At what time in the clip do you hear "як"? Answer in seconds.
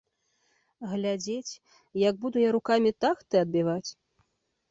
2.07-2.13